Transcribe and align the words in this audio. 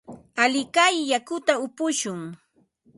Alikay 0.43 0.95
yakuta 1.11 1.53
upushun. 1.65 2.21